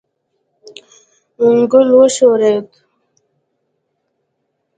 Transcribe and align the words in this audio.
ګل 1.71 1.87
وښورېد. 1.97 2.69